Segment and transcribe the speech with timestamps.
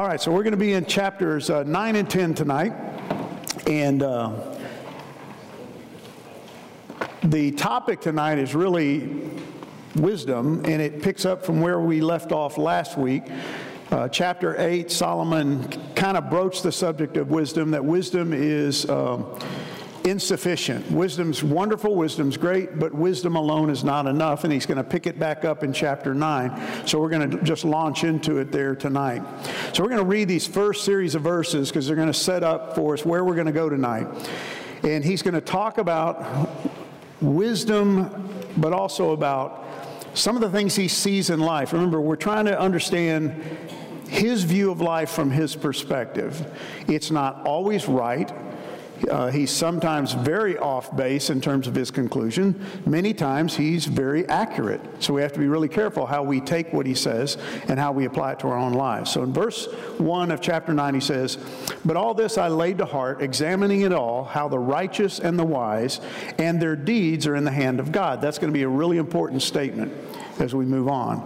[0.00, 2.72] All right, so we're going to be in chapters uh, 9 and 10 tonight.
[3.66, 4.56] And uh,
[7.22, 9.30] the topic tonight is really
[9.96, 13.24] wisdom, and it picks up from where we left off last week.
[13.90, 18.88] Uh, chapter 8, Solomon kind of broached the subject of wisdom, that wisdom is.
[18.88, 19.38] Um,
[20.04, 20.90] insufficient.
[20.90, 25.06] Wisdom's wonderful, wisdom's great, but wisdom alone is not enough, and he's going to pick
[25.06, 26.86] it back up in chapter 9.
[26.86, 29.22] So we're going to just launch into it there tonight.
[29.72, 32.42] So we're going to read these first series of verses because they're going to set
[32.42, 34.06] up for us where we're going to go tonight.
[34.82, 36.48] And he's going to talk about
[37.20, 39.66] wisdom, but also about
[40.14, 41.72] some of the things he sees in life.
[41.72, 43.30] Remember, we're trying to understand
[44.08, 46.50] his view of life from his perspective.
[46.88, 48.32] It's not always right.
[49.08, 52.64] Uh, he's sometimes very off base in terms of his conclusion.
[52.86, 54.80] Many times he's very accurate.
[54.98, 57.36] So we have to be really careful how we take what he says
[57.68, 59.10] and how we apply it to our own lives.
[59.10, 59.66] So in verse
[59.98, 61.38] 1 of chapter 9, he says,
[61.84, 65.44] But all this I laid to heart, examining it all, how the righteous and the
[65.44, 66.00] wise
[66.38, 68.20] and their deeds are in the hand of God.
[68.20, 69.92] That's going to be a really important statement
[70.40, 71.18] as we move on.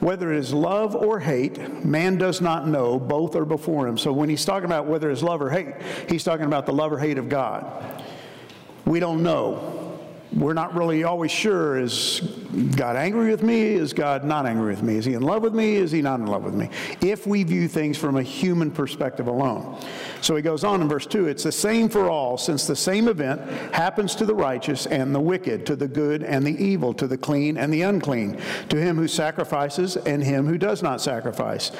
[0.00, 2.98] Whether it is love or hate, man does not know.
[2.98, 3.98] Both are before him.
[3.98, 5.74] So when he's talking about whether it's love or hate,
[6.08, 8.02] he's talking about the love or hate of God.
[8.84, 9.80] We don't know
[10.32, 12.20] we're not really always sure is
[12.60, 13.62] God angry with me?
[13.62, 14.96] Is God not angry with me?
[14.96, 15.76] Is he in love with me?
[15.76, 16.68] Is he not in love with me?
[17.00, 19.78] If we view things from a human perspective alone.
[20.20, 23.08] So he goes on in verse 2 it's the same for all, since the same
[23.08, 23.40] event
[23.74, 27.18] happens to the righteous and the wicked, to the good and the evil, to the
[27.18, 31.72] clean and the unclean, to him who sacrifices and him who does not sacrifice.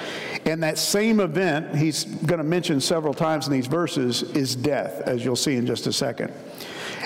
[0.47, 5.03] And that same event, he's going to mention several times in these verses, is death,
[5.03, 6.33] as you'll see in just a second.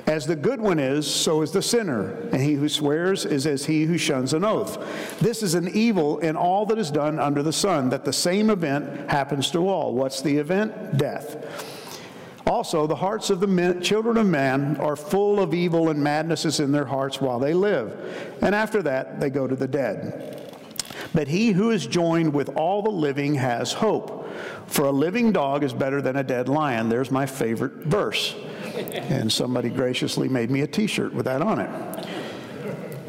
[0.06, 3.64] As the good one is, so is the sinner, and he who swears is as
[3.64, 5.18] he who shuns an oath.
[5.20, 8.50] This is an evil in all that is done under the sun, that the same
[8.50, 9.94] event happens to all.
[9.94, 10.98] What's the event?
[10.98, 11.72] Death.
[12.46, 16.44] Also, the hearts of the men, children of man are full of evil and madness
[16.44, 18.36] is in their hearts while they live.
[18.42, 20.52] And after that, they go to the dead.
[21.14, 24.28] But he who is joined with all the living has hope.
[24.66, 26.88] For a living dog is better than a dead lion.
[26.88, 28.34] There's my favorite verse
[28.74, 32.08] and somebody graciously made me a t shirt with that on it.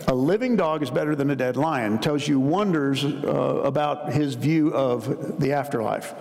[0.07, 4.35] A living dog is better than a dead lion, tells you wonders uh, about his
[4.35, 6.13] view of the afterlife.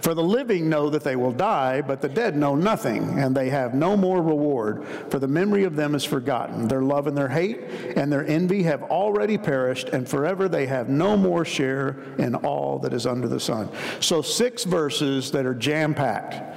[0.00, 3.50] For the living know that they will die, but the dead know nothing, and they
[3.50, 6.68] have no more reward, for the memory of them is forgotten.
[6.68, 7.62] Their love and their hate
[7.96, 12.78] and their envy have already perished, and forever they have no more share in all
[12.78, 13.68] that is under the sun.
[13.98, 16.56] So, six verses that are jam packed.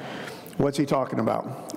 [0.57, 1.74] What's he talking about?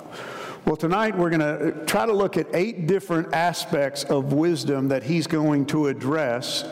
[0.65, 5.03] Well, tonight we're going to try to look at eight different aspects of wisdom that
[5.03, 6.65] he's going to address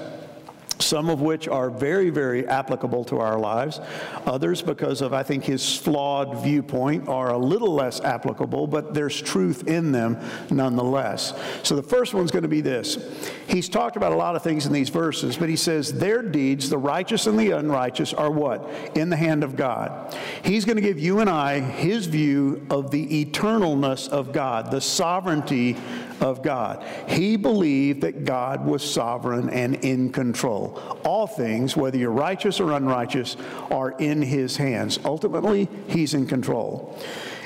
[0.79, 3.81] some of which are very, very applicable to our lives.
[4.27, 9.21] Others, because of, I think, his flawed viewpoint, are a little less applicable, but there's
[9.21, 10.19] truth in them
[10.51, 11.33] nonetheless.
[11.63, 12.99] So the first one's going to be this.
[13.47, 16.69] He's talked about a lot of things in these verses, but he says, Their deeds,
[16.69, 18.69] the righteous and the unrighteous, are what?
[18.97, 20.15] In the hand of God.
[20.43, 24.81] He's going to give you and I his view of the eternalness of God, the
[24.81, 25.77] sovereignty
[26.21, 26.85] of God.
[27.09, 30.66] He believed that God was sovereign and in control.
[31.05, 33.37] All things, whether you're righteous or unrighteous,
[33.71, 34.99] are in His hands.
[35.05, 36.99] Ultimately, He's in control.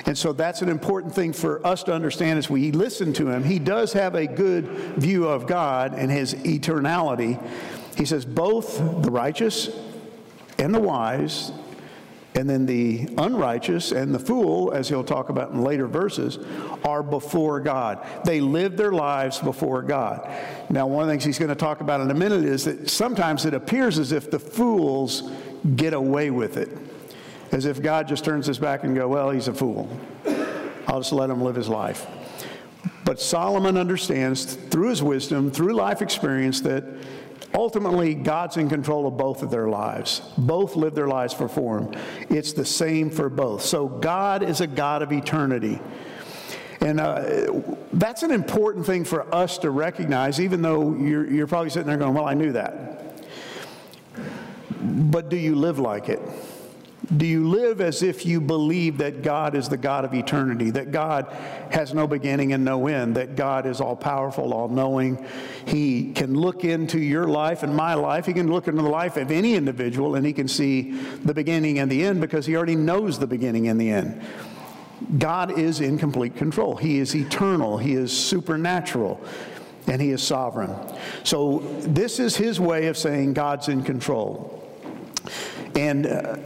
[0.06, 3.44] And so that's an important thing for us to understand as we listen to him.
[3.44, 4.64] He does have a good
[4.97, 7.41] view of God and his eternality.
[7.97, 9.69] He says, both the righteous
[10.59, 11.53] and the wise
[12.40, 16.38] and then the unrighteous and the fool, as he'll talk about in later verses,
[16.86, 18.02] are before God.
[18.24, 20.26] They live their lives before God.
[20.70, 22.88] Now, one of the things he's going to talk about in a minute is that
[22.88, 25.30] sometimes it appears as if the fools
[25.76, 26.70] get away with it,
[27.52, 29.86] as if God just turns his back and go, well, he's a fool.
[30.86, 32.06] I'll just let him live his life.
[33.04, 36.84] But Solomon understands through his wisdom, through life experience, that
[37.54, 40.22] Ultimately, God's in control of both of their lives.
[40.38, 41.92] Both live their lives for Him.
[42.28, 43.62] It's the same for both.
[43.62, 45.80] So God is a God of eternity.
[46.80, 47.60] And uh,
[47.92, 51.98] that's an important thing for us to recognize, even though you're, you're probably sitting there
[51.98, 53.26] going, Well, I knew that.
[54.80, 56.20] But do you live like it?
[57.16, 60.92] Do you live as if you believe that God is the God of eternity, that
[60.92, 61.27] God
[61.72, 65.27] has no beginning and no end, that God is all powerful, all knowing?
[65.66, 68.27] He can look into your life and my life.
[68.27, 70.92] He can look into the life of any individual and he can see
[71.24, 74.22] the beginning and the end because he already knows the beginning and the end.
[75.18, 76.77] God is in complete control.
[76.77, 79.21] He is eternal, He is supernatural,
[79.86, 80.74] and He is sovereign.
[81.24, 84.56] So, this is His way of saying God's in control.
[85.74, 86.36] And uh,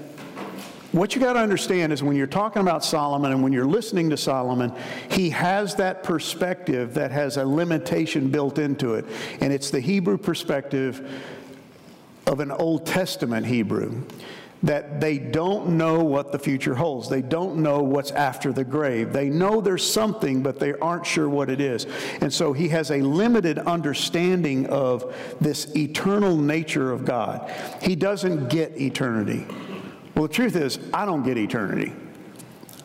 [0.95, 4.11] what you got to understand is when you're talking about Solomon and when you're listening
[4.11, 4.73] to Solomon,
[5.11, 9.05] he has that perspective that has a limitation built into it.
[9.41, 11.11] And it's the Hebrew perspective
[12.29, 14.05] of an Old Testament Hebrew
[14.63, 17.09] that they don't know what the future holds.
[17.09, 19.13] They don't know what's after the grave.
[19.13, 21.87] They know there's something, but they aren't sure what it is.
[22.23, 27.53] And so he has a limited understanding of this eternal nature of God.
[27.83, 29.45] He doesn't get eternity.
[30.15, 31.93] Well, the truth is, I don't get eternity.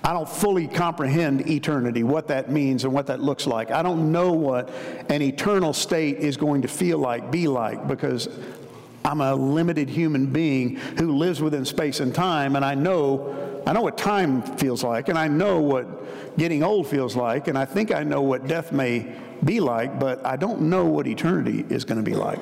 [0.04, 3.70] I don't fully comprehend eternity, what that means and what that looks like.
[3.70, 4.70] I don't know what
[5.10, 8.30] an eternal state is going to feel like, be like, because
[9.04, 13.74] I'm a limited human being who lives within space and time, and I know, I
[13.74, 17.66] know what time feels like, and I know what getting old feels like, and I
[17.66, 21.86] think I know what death may be like, but I don't know what eternity is
[21.86, 22.40] going to be like.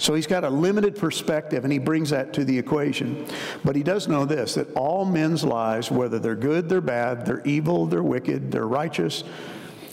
[0.00, 3.26] So he's got a limited perspective, and he brings that to the equation.
[3.62, 7.42] But he does know this that all men's lives, whether they're good, they're bad, they're
[7.44, 9.24] evil, they're wicked, they're righteous,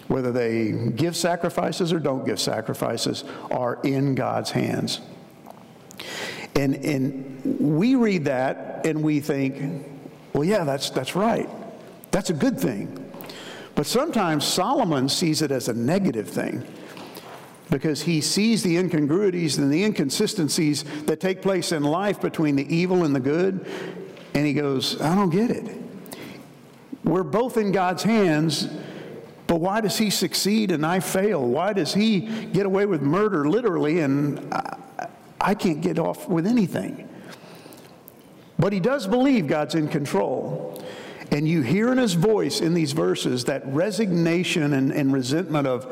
[0.07, 5.01] whether they give sacrifices or don't give sacrifices, are in God's hands.
[6.55, 9.85] And, and we read that and we think,
[10.31, 11.49] well, yeah, that's, that's right.
[12.11, 13.11] That's a good thing.
[13.75, 16.65] But sometimes Solomon sees it as a negative thing
[17.69, 22.73] because he sees the incongruities and the inconsistencies that take place in life between the
[22.73, 23.65] evil and the good.
[24.33, 25.75] And he goes, I don't get it.
[27.03, 28.67] We're both in God's hands,
[29.47, 31.45] but why does he succeed and I fail?
[31.45, 34.53] Why does he get away with murder, literally, and
[35.39, 37.07] I can't get off with anything.
[38.59, 40.83] But he does believe God's in control.
[41.31, 45.85] And you hear in his voice in these verses that resignation and, and resentment of,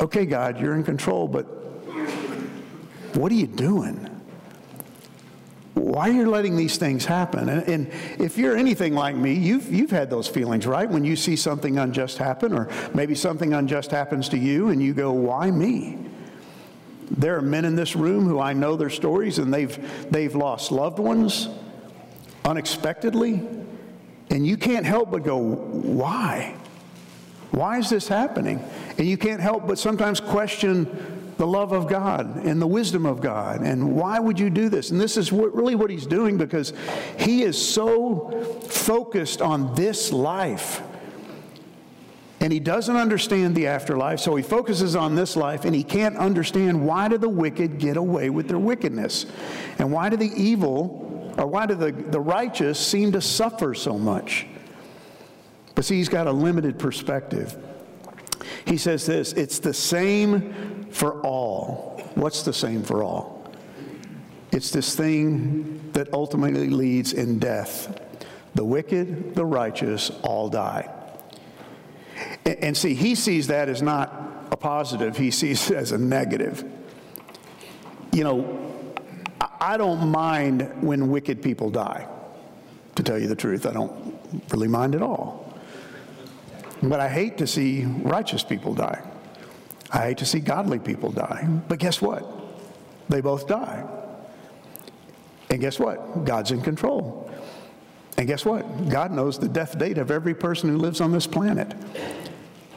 [0.00, 1.44] okay, God, you're in control, but
[3.14, 4.08] what are you doing?
[5.74, 7.48] Why are you letting these things happen?
[7.48, 10.88] And, and, if you're anything like me, you've, you've had those feelings, right?
[10.88, 14.94] When you see something unjust happen, or maybe something unjust happens to you, and you
[14.94, 15.98] go, why me?
[17.10, 20.72] There are men in this room who I know their stories and they've, they've lost
[20.72, 21.48] loved ones
[22.44, 23.42] unexpectedly.
[24.30, 26.56] And you can't help but go, why?
[27.50, 28.64] Why is this happening?
[28.98, 33.20] And you can't help but sometimes question the love of God and the wisdom of
[33.20, 33.62] God.
[33.62, 34.90] And why would you do this?
[34.90, 36.72] And this is what, really what he's doing because
[37.18, 38.30] he is so
[38.68, 40.82] focused on this life
[42.42, 46.16] and he doesn't understand the afterlife, so he focuses on this life, and he can't
[46.16, 49.26] understand why do the wicked get away with their wickedness?
[49.78, 53.96] And why do the evil, or why do the, the righteous seem to suffer so
[53.96, 54.48] much?
[55.76, 57.56] But see, he's got a limited perspective.
[58.66, 62.00] He says this it's the same for all.
[62.14, 63.50] What's the same for all?
[64.52, 68.00] It's this thing that ultimately leads in death.
[68.54, 70.90] The wicked, the righteous all die.
[72.44, 76.70] And see, he sees that as not a positive, he sees it as a negative.
[78.12, 78.72] You know,
[79.40, 82.06] I don't mind when wicked people die,
[82.96, 83.64] to tell you the truth.
[83.64, 84.18] I don't
[84.50, 85.41] really mind at all.
[86.82, 89.02] But I hate to see righteous people die.
[89.90, 91.46] I hate to see godly people die.
[91.68, 92.26] But guess what?
[93.08, 93.84] They both die.
[95.50, 96.24] And guess what?
[96.24, 97.30] God's in control.
[98.16, 98.88] And guess what?
[98.88, 101.74] God knows the death date of every person who lives on this planet.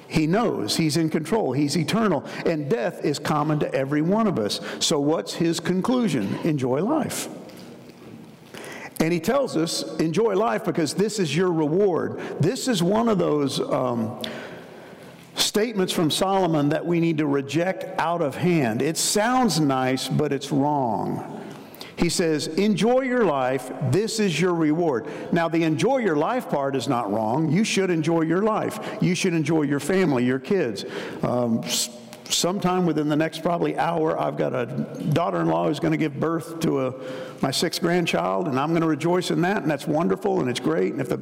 [0.08, 4.40] He knows He's in control, He's eternal, and death is common to every one of
[4.40, 4.62] us.
[4.80, 6.38] So, what's His conclusion?
[6.44, 7.28] Enjoy life.
[9.06, 12.18] And He tells us, enjoy life because this is your reward.
[12.40, 13.60] This is one of those.
[13.60, 14.20] Um,
[15.36, 18.82] statements from Solomon that we need to reject out of hand.
[18.82, 21.46] It sounds nice, but it's wrong.
[21.98, 23.72] He says, Enjoy your life.
[23.92, 25.06] This is your reward.
[25.32, 27.52] Now, the enjoy your life part is not wrong.
[27.52, 28.98] You should enjoy your life.
[29.02, 30.84] You should enjoy your family, your kids.
[31.22, 31.64] Um,
[32.30, 34.66] sometime within the next probably hour, I've got a
[35.12, 36.94] daughter in law who's going to give birth to a,
[37.42, 40.60] my sixth grandchild, and I'm going to rejoice in that, and that's wonderful, and it's
[40.60, 40.94] great.
[40.94, 41.20] And if the,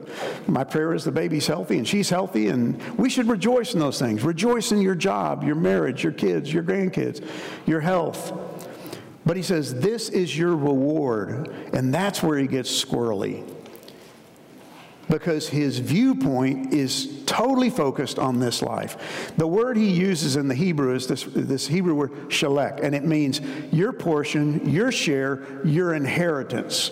[0.47, 3.99] my prayer is the baby's healthy and she's healthy, and we should rejoice in those
[3.99, 4.23] things.
[4.23, 7.25] Rejoice in your job, your marriage, your kids, your grandkids,
[7.65, 8.33] your health.
[9.25, 11.53] But he says, This is your reward.
[11.73, 13.49] And that's where he gets squirrely.
[15.09, 19.33] Because his viewpoint is totally focused on this life.
[19.37, 23.03] The word he uses in the Hebrew is this, this Hebrew word shalek, and it
[23.03, 23.41] means
[23.71, 26.91] your portion, your share, your inheritance.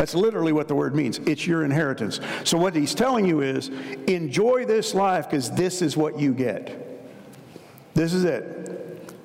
[0.00, 1.18] That's literally what the word means.
[1.18, 2.20] It's your inheritance.
[2.44, 3.68] So, what he's telling you is
[4.06, 6.86] enjoy this life because this is what you get.
[7.92, 8.69] This is it.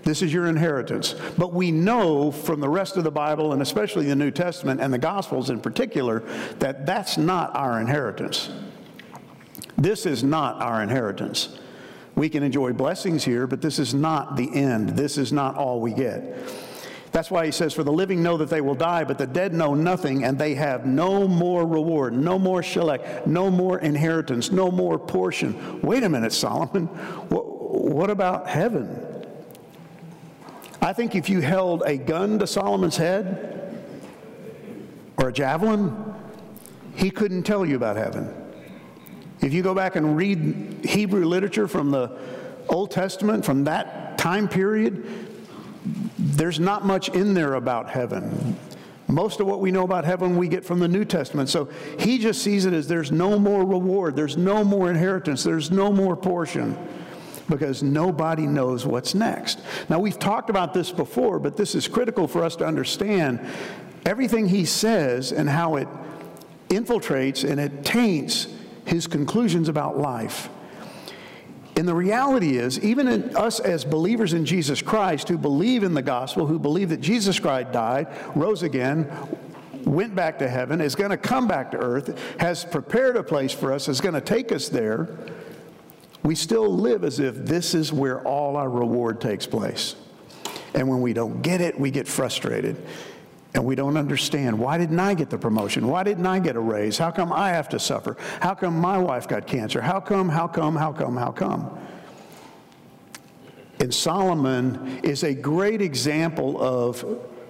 [0.06, 1.16] This is your inheritance.
[1.36, 4.94] But we know from the rest of the Bible, and especially the New Testament and
[4.94, 6.20] the Gospels in particular,
[6.60, 8.52] that that's not our inheritance.
[9.78, 11.58] This is not our inheritance.
[12.14, 14.90] We can enjoy blessings here, but this is not the end.
[14.90, 16.38] This is not all we get.
[17.12, 19.54] That's why he says, For the living know that they will die, but the dead
[19.54, 24.70] know nothing, and they have no more reward, no more shelek, no more inheritance, no
[24.70, 25.82] more portion.
[25.82, 26.86] Wait a minute, Solomon.
[27.30, 29.15] What about heaven?
[30.86, 33.76] I think if you held a gun to Solomon's head
[35.18, 36.14] or a javelin,
[36.94, 38.32] he couldn't tell you about heaven.
[39.42, 42.16] If you go back and read Hebrew literature from the
[42.70, 45.08] Old Testament, from that time period,
[46.20, 48.56] there's not much in there about heaven.
[49.08, 51.50] Most of what we know about heaven we get from the New Testament.
[51.50, 55.72] So he just sees it as there's no more reward, there's no more inheritance, there's
[55.72, 56.78] no more portion
[57.50, 59.60] because nobody knows what's next.
[59.90, 63.40] Now, we've talked about this before, but this is critical for us to understand
[64.06, 65.88] everything he says and how it
[66.70, 68.48] infiltrates and it taints
[68.86, 70.50] his conclusions about life.
[71.78, 75.94] And the reality is, even in us as believers in Jesus Christ who believe in
[75.94, 79.12] the gospel, who believe that Jesus Christ died, rose again,
[79.84, 83.52] went back to heaven, is going to come back to earth, has prepared a place
[83.52, 85.10] for us, is going to take us there,
[86.26, 89.96] we still live as if this is where all our reward takes place.
[90.74, 92.84] And when we don't get it, we get frustrated
[93.54, 95.88] and we don't understand why didn't I get the promotion?
[95.88, 96.98] Why didn't I get a raise?
[96.98, 98.18] How come I have to suffer?
[98.42, 99.82] How come my wife got cancer?
[99.82, 101.80] How come, how come, how come, how come?
[103.80, 107.06] And Solomon is a great example of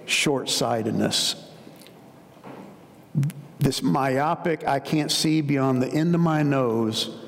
[0.06, 1.50] short sightedness.
[3.58, 7.22] This myopic, I can't see beyond the end of my nose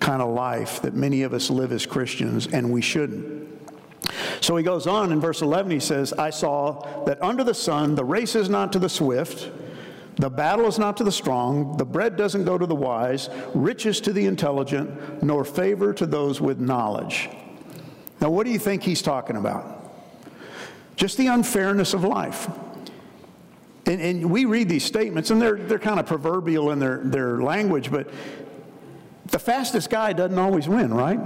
[0.00, 3.46] kind of life that many of us live as Christians, and we shouldn't.
[4.40, 7.94] So he goes on in verse 11, he says, I saw that under the sun
[7.94, 9.50] the race is not to the swift,
[10.16, 14.00] the battle is not to the strong, the bread doesn't go to the wise, riches
[14.02, 17.28] to the intelligent, nor favor to those with knowledge.
[18.20, 19.92] Now, what do you think he's talking about?
[20.96, 22.48] Just the unfairness of life.
[23.84, 27.42] And, and we read these statements, and they're, they're kind of proverbial in their, their
[27.42, 28.08] language, but
[29.30, 31.20] the fastest guy doesn't always win, right?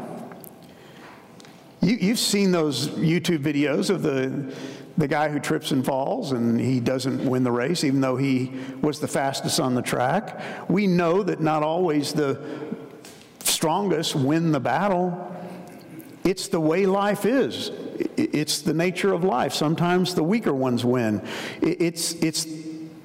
[1.83, 4.55] You, have seen those YouTube videos of the,
[4.99, 8.53] the guy who trips and falls and he doesn't win the race, even though he
[8.83, 10.41] was the fastest on the track.
[10.69, 12.43] We know that not always the
[13.43, 15.35] strongest win the battle.
[16.23, 17.71] It's the way life is.
[18.17, 19.55] It's the nature of life.
[19.55, 21.27] Sometimes the weaker ones win.
[21.63, 22.47] It's, it's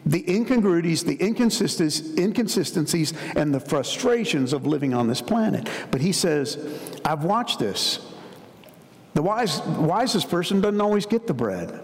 [0.05, 5.67] the incongruities, the inconsistencies, and the frustrations of living on this planet.
[5.89, 6.57] But he says,
[7.03, 7.99] I've watched this.
[9.15, 11.81] The wise, wisest person doesn't always get the bread.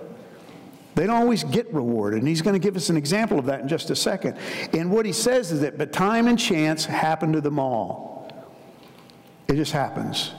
[0.94, 2.20] They don't always get rewarded.
[2.20, 4.38] And he's going to give us an example of that in just a second.
[4.74, 8.30] And what he says is that, but time and chance happen to them all.
[9.48, 10.32] It just happens.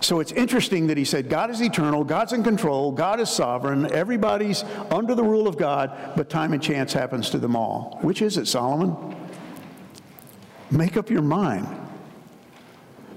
[0.00, 3.92] So it's interesting that he said, God is eternal, God's in control, God is sovereign,
[3.92, 7.98] everybody's under the rule of God, but time and chance happens to them all.
[8.02, 9.16] Which is it, Solomon?
[10.70, 11.66] Make up your mind.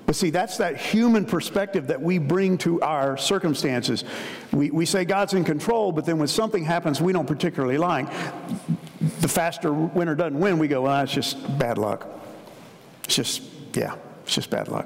[0.05, 4.03] But see, that's that human perspective that we bring to our circumstances.
[4.51, 8.11] We, we say God's in control, but then when something happens we don't particularly like,
[9.21, 12.07] the faster winner doesn't win, we go, well, that's just bad luck.
[13.05, 13.41] It's just,
[13.73, 14.85] yeah, it's just bad luck.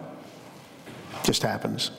[1.26, 1.92] Just happens.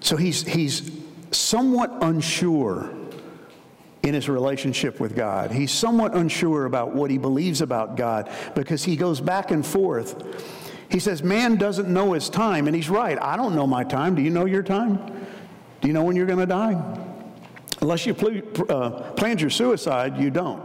[0.00, 0.90] So he's, he's
[1.30, 2.90] somewhat unsure
[4.02, 5.50] in his relationship with God.
[5.50, 10.22] He's somewhat unsure about what he believes about God because he goes back and forth
[10.88, 12.66] he says, Man doesn't know his time.
[12.66, 13.20] And he's right.
[13.20, 14.14] I don't know my time.
[14.14, 14.96] Do you know your time?
[15.80, 16.82] Do you know when you're going to die?
[17.80, 20.62] Unless you pl- uh, planned your suicide, you don't.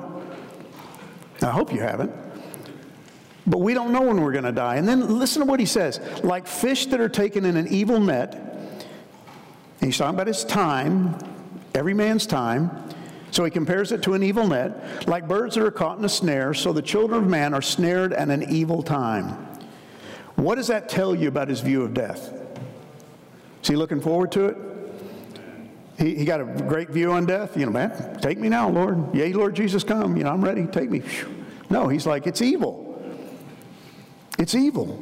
[1.42, 2.12] I hope you haven't.
[3.46, 4.76] But we don't know when we're going to die.
[4.76, 8.00] And then listen to what he says like fish that are taken in an evil
[8.00, 11.18] net, and he's talking about his time,
[11.76, 12.72] every man's time.
[13.32, 16.10] So he compares it to an evil net, like birds that are caught in a
[16.10, 19.30] snare, so the children of man are snared at an evil time.
[20.36, 22.32] What does that tell you about his view of death?
[23.64, 24.58] Is he looking forward to it?
[25.98, 27.58] He, he got a great view on death.
[27.58, 29.16] You know, man, take me now, Lord.
[29.16, 30.18] Yea, Lord Jesus, come.
[30.18, 30.66] You know, I'm ready.
[30.66, 31.02] Take me.
[31.70, 32.83] No, he's like, it's evil.
[34.40, 35.00] It's evil.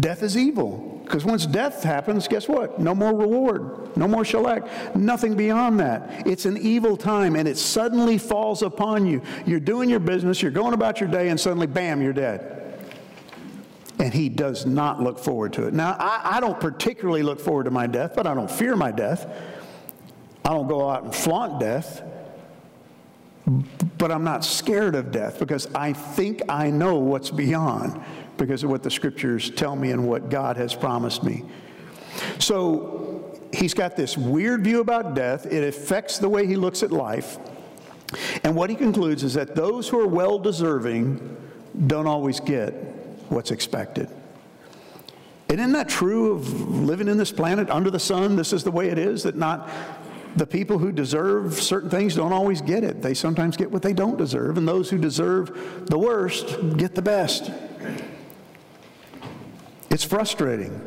[0.00, 0.94] Death is evil.
[1.04, 2.78] Because once death happens, guess what?
[2.78, 6.26] No more reward, no more shelek, nothing beyond that.
[6.26, 9.20] It's an evil time and it suddenly falls upon you.
[9.44, 12.50] You're doing your business, you're going about your day, and suddenly, bam, you're dead
[14.00, 15.72] and he does not look forward to it.
[15.72, 18.90] Now, I, I, don't particularly look forward to my death, but I don't fear my
[18.90, 19.30] death.
[20.44, 22.02] I don't go out and flaunt death,
[23.96, 28.02] but I'm not scared of death because I think I know what's beyond
[28.36, 31.44] because of what the scriptures tell me and what God has promised me.
[32.38, 35.46] So he's got this weird view about death.
[35.46, 37.38] It affects the way he looks at life.
[38.42, 41.36] And what he concludes is that those who are well deserving
[41.86, 42.72] don't always get
[43.28, 44.08] what's expected.
[45.48, 46.48] And isn't that true of
[46.80, 48.36] living in this planet under the sun?
[48.36, 49.68] This is the way it is, that not
[50.36, 53.02] the people who deserve certain things don't always get it.
[53.02, 57.02] They sometimes get what they don't deserve, and those who deserve the worst get the
[57.02, 57.50] best.
[59.94, 60.80] It's frustrating.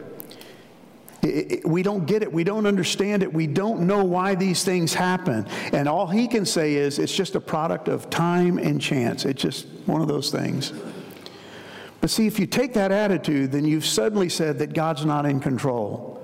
[1.63, 2.33] we don't get it.
[2.33, 3.31] We don't understand it.
[3.31, 5.47] We don't know why these things happen.
[5.71, 9.23] And all he can say is it's just a product of time and chance.
[9.23, 10.73] It's just one of those things.
[12.01, 15.39] But see, if you take that attitude, then you've suddenly said that God's not in
[15.39, 16.21] control.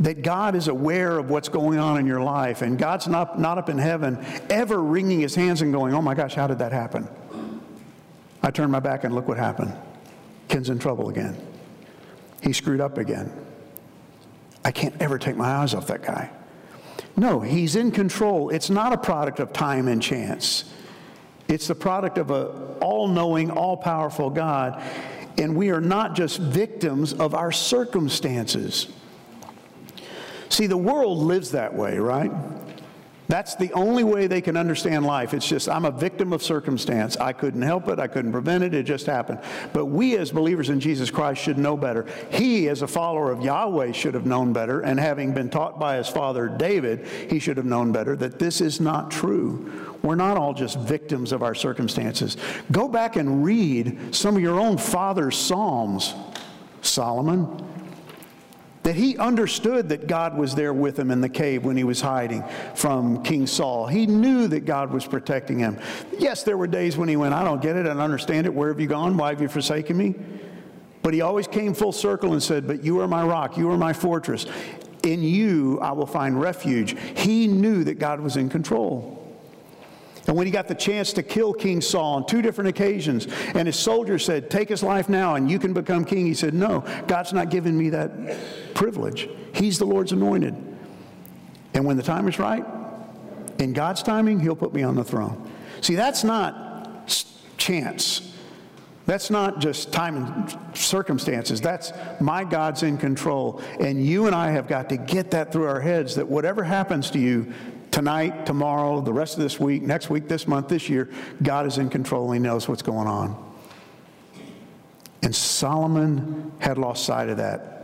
[0.00, 3.56] That God is aware of what's going on in your life, and God's not, not
[3.56, 4.18] up in heaven
[4.50, 7.06] ever wringing his hands and going, Oh my gosh, how did that happen?
[8.42, 9.72] I turned my back and look what happened.
[10.48, 11.36] Ken's in trouble again.
[12.42, 13.32] He screwed up again.
[14.64, 16.30] I can't ever take my eyes off that guy.
[17.16, 18.50] No, he's in control.
[18.50, 20.64] It's not a product of time and chance.
[21.48, 22.46] It's the product of an
[22.80, 24.82] all knowing, all powerful God.
[25.38, 28.88] And we are not just victims of our circumstances.
[30.48, 32.30] See, the world lives that way, right?
[33.28, 35.34] That's the only way they can understand life.
[35.34, 37.16] It's just, I'm a victim of circumstance.
[37.16, 37.98] I couldn't help it.
[37.98, 38.74] I couldn't prevent it.
[38.74, 39.40] It just happened.
[39.72, 42.06] But we, as believers in Jesus Christ, should know better.
[42.30, 44.80] He, as a follower of Yahweh, should have known better.
[44.80, 48.60] And having been taught by his father David, he should have known better that this
[48.60, 49.96] is not true.
[50.02, 52.36] We're not all just victims of our circumstances.
[52.70, 56.14] Go back and read some of your own father's Psalms,
[56.82, 57.64] Solomon
[58.86, 62.00] that he understood that God was there with him in the cave when he was
[62.00, 62.44] hiding
[62.76, 63.88] from King Saul.
[63.88, 65.76] He knew that God was protecting him.
[66.20, 68.54] Yes, there were days when he went, I don't get it, I don't understand it.
[68.54, 69.16] Where have you gone?
[69.16, 70.14] Why have you forsaken me?
[71.02, 73.76] But he always came full circle and said, But you are my rock, you are
[73.76, 74.46] my fortress.
[75.02, 76.96] In you I will find refuge.
[77.16, 79.25] He knew that God was in control.
[80.26, 83.66] And when he got the chance to kill King Saul on two different occasions, and
[83.66, 86.84] his soldiers said, Take his life now and you can become king, he said, No,
[87.06, 89.28] God's not giving me that privilege.
[89.54, 90.54] He's the Lord's anointed.
[91.74, 92.64] And when the time is right,
[93.58, 95.50] in God's timing, he'll put me on the throne.
[95.80, 97.08] See, that's not
[97.56, 98.32] chance.
[99.06, 101.60] That's not just time and circumstances.
[101.60, 103.62] That's my God's in control.
[103.78, 107.10] And you and I have got to get that through our heads that whatever happens
[107.12, 107.52] to you,
[107.96, 111.08] tonight, tomorrow, the rest of this week, next week, this month, this year,
[111.42, 113.42] God is in control He knows what's going on.
[115.22, 117.75] And Solomon had lost sight of that.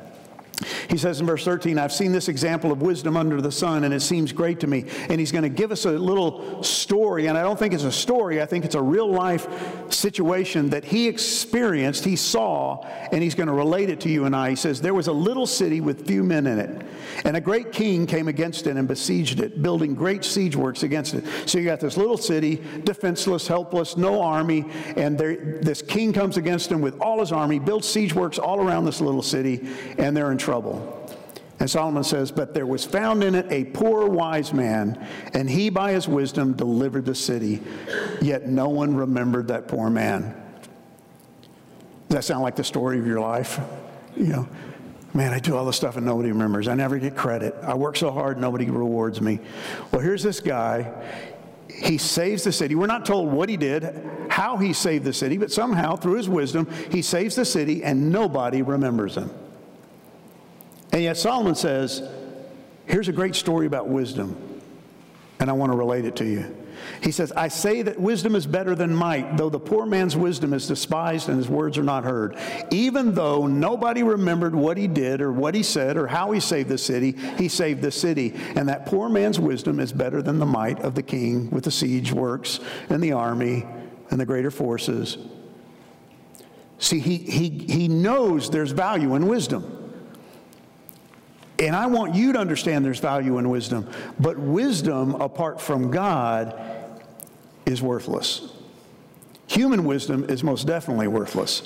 [0.88, 3.94] He says in verse 13, I've seen this example of wisdom under the sun, and
[3.94, 4.84] it seems great to me.
[5.08, 7.92] And he's going to give us a little story, and I don't think it's a
[7.92, 13.34] story, I think it's a real life situation that he experienced, he saw, and he's
[13.34, 14.50] going to relate it to you and I.
[14.50, 16.86] He says, There was a little city with few men in it,
[17.24, 21.14] and a great king came against it and besieged it, building great siege works against
[21.14, 21.24] it.
[21.46, 24.64] So you got this little city, defenseless, helpless, no army,
[24.96, 28.60] and there, this king comes against him with all his army, builds siege works all
[28.60, 31.08] around this little city, and they're in trouble.
[31.60, 35.70] And Solomon says, But there was found in it a poor wise man, and he
[35.70, 37.62] by his wisdom delivered the city.
[38.20, 40.34] Yet no one remembered that poor man.
[42.10, 43.60] Does that sound like the story of your life?
[44.14, 44.48] You know,
[45.14, 46.68] man, I do all this stuff and nobody remembers.
[46.68, 47.54] I never get credit.
[47.62, 49.40] I work so hard, nobody rewards me.
[49.90, 50.92] Well, here's this guy.
[51.70, 52.74] He saves the city.
[52.74, 56.28] We're not told what he did, how he saved the city, but somehow, through his
[56.28, 59.30] wisdom, he saves the city and nobody remembers him.
[60.92, 62.02] And yet Solomon says,
[62.86, 64.60] here's a great story about wisdom,
[65.40, 66.56] and I want to relate it to you.
[67.00, 70.52] He says, I say that wisdom is better than might, though the poor man's wisdom
[70.52, 72.36] is despised and his words are not heard.
[72.70, 76.68] Even though nobody remembered what he did or what he said or how he saved
[76.68, 78.34] the city, he saved the city.
[78.56, 81.70] And that poor man's wisdom is better than the might of the king with the
[81.70, 83.64] siege works and the army
[84.10, 85.18] and the greater forces.
[86.78, 89.81] See, he, he, he knows there's value in wisdom.
[91.62, 93.88] And I want you to understand there's value in wisdom.
[94.18, 96.60] But wisdom apart from God
[97.64, 98.52] is worthless.
[99.46, 101.62] Human wisdom is most definitely worthless.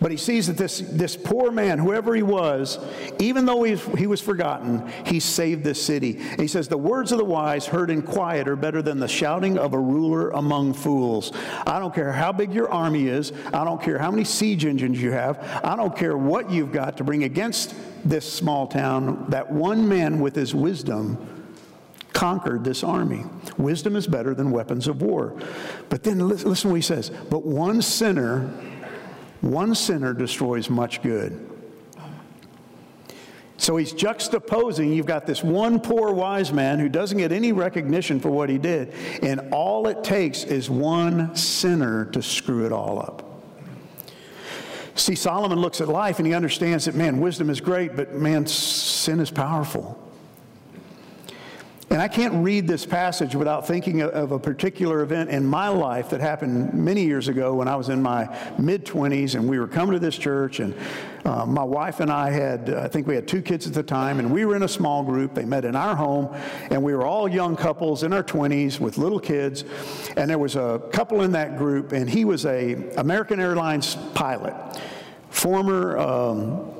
[0.00, 2.78] But he sees that this, this poor man, whoever he was,
[3.18, 6.16] even though he, he was forgotten, he saved this city.
[6.18, 9.08] And he says, The words of the wise heard in quiet are better than the
[9.08, 11.32] shouting of a ruler among fools.
[11.66, 13.32] I don't care how big your army is.
[13.52, 15.38] I don't care how many siege engines you have.
[15.62, 19.26] I don't care what you've got to bring against this small town.
[19.28, 21.26] That one man with his wisdom
[22.14, 23.24] conquered this army.
[23.58, 25.38] Wisdom is better than weapons of war.
[25.90, 27.10] But then listen, listen what he says.
[27.10, 28.50] But one sinner
[29.40, 31.46] one sinner destroys much good.
[33.56, 34.94] So he's juxtaposing.
[34.94, 38.56] You've got this one poor wise man who doesn't get any recognition for what he
[38.56, 43.26] did, and all it takes is one sinner to screw it all up.
[44.94, 48.46] See, Solomon looks at life and he understands that, man, wisdom is great, but man,
[48.46, 50.09] sin is powerful.
[51.90, 56.10] And I can't read this passage without thinking of a particular event in my life
[56.10, 59.66] that happened many years ago when I was in my mid 20s and we were
[59.66, 60.60] coming to this church.
[60.60, 60.72] And
[61.24, 64.20] uh, my wife and I had, I think we had two kids at the time,
[64.20, 65.34] and we were in a small group.
[65.34, 66.32] They met in our home,
[66.70, 69.64] and we were all young couples in our 20s with little kids.
[70.16, 74.54] And there was a couple in that group, and he was a American Airlines pilot,
[75.30, 76.70] former um,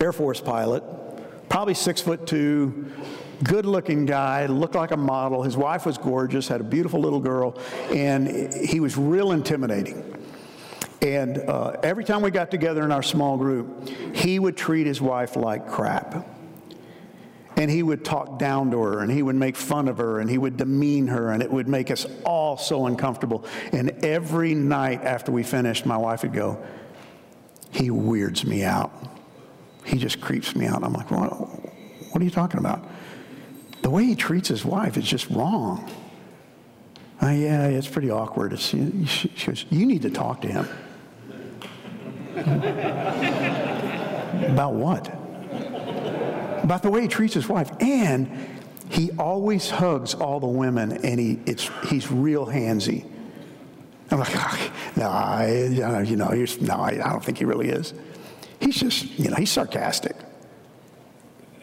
[0.00, 0.82] Air Force pilot,
[1.48, 2.90] probably six foot two
[3.44, 5.42] good looking guy, looked like a model.
[5.42, 7.58] His wife was gorgeous, had a beautiful little girl,
[7.90, 10.14] and he was real intimidating.
[11.00, 15.00] And uh, every time we got together in our small group, he would treat his
[15.00, 16.26] wife like crap.
[17.56, 20.30] And he would talk down to her, and he would make fun of her, and
[20.30, 23.44] he would demean her, and it would make us all so uncomfortable.
[23.72, 26.64] And every night after we finished, my wife would go,
[27.70, 28.92] He weirds me out.
[29.84, 30.84] He just creeps me out.
[30.84, 31.30] I'm like, What,
[32.12, 32.84] what are you talking about?
[33.88, 35.90] The way he treats his wife is just wrong.
[37.22, 38.52] Uh, yeah, it's pretty awkward.
[38.52, 40.68] It's, she, she goes, you need to talk to him.
[44.52, 45.08] About what?
[46.62, 47.70] About the way he treats his wife.
[47.80, 53.10] And he always hugs all the women, and he, it's, he's real handsy.
[54.10, 56.28] I'm like, oh, no, I, you know,
[56.60, 57.94] no, I, I don't think he really is.
[58.60, 60.16] He's just, you know, he's sarcastic.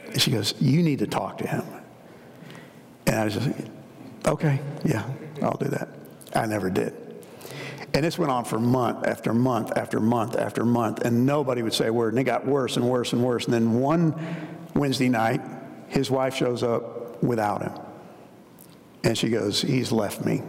[0.07, 1.63] And she goes, you need to talk to him.
[3.07, 3.49] And I was just,
[4.25, 5.07] okay, yeah,
[5.41, 5.89] I'll do that.
[6.35, 6.93] I never did.
[7.93, 11.73] And this went on for month after month after month after month, and nobody would
[11.73, 12.13] say a word.
[12.13, 13.45] And it got worse and worse and worse.
[13.45, 14.13] And then one
[14.73, 15.39] Wednesday night,
[15.87, 17.71] his wife shows up without him.
[19.05, 20.41] And she goes, He's left me.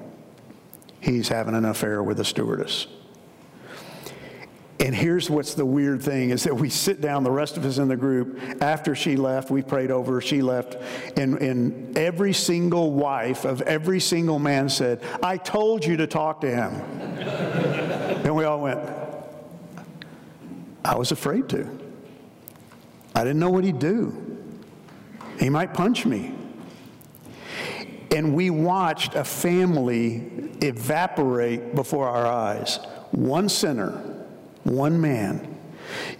[1.00, 2.88] He's having an affair with a stewardess.
[4.86, 7.78] And here's what's the weird thing is that we sit down, the rest of us
[7.78, 10.76] in the group, after she left, we prayed over her, she left,
[11.18, 16.40] and, and every single wife of every single man said, I told you to talk
[16.42, 16.72] to him.
[17.18, 18.78] and we all went,
[20.84, 21.68] I was afraid to.
[23.12, 24.38] I didn't know what he'd do.
[25.40, 26.32] He might punch me.
[28.14, 32.78] And we watched a family evaporate before our eyes.
[33.10, 34.12] One sinner
[34.66, 35.52] one man.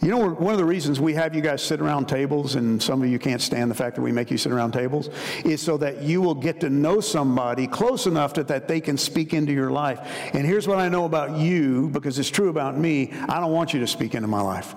[0.01, 3.03] You know, one of the reasons we have you guys sit around tables, and some
[3.03, 5.11] of you can't stand the fact that we make you sit around tables,
[5.45, 8.97] is so that you will get to know somebody close enough to, that they can
[8.97, 9.99] speak into your life.
[10.33, 13.75] And here's what I know about you, because it's true about me I don't want
[13.75, 14.77] you to speak into my life,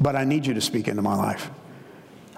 [0.00, 1.50] but I need you to speak into my life.